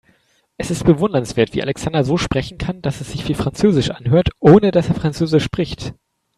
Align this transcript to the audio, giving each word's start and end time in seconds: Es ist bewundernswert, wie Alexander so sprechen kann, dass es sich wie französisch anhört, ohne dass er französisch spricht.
Es 0.57 0.71
ist 0.71 0.83
bewundernswert, 0.83 1.53
wie 1.53 1.61
Alexander 1.61 2.03
so 2.03 2.17
sprechen 2.17 2.57
kann, 2.57 2.81
dass 2.81 3.01
es 3.01 3.11
sich 3.11 3.27
wie 3.29 3.35
französisch 3.35 3.91
anhört, 3.91 4.29
ohne 4.39 4.71
dass 4.71 4.87
er 4.89 4.95
französisch 4.95 5.43
spricht. 5.43 5.93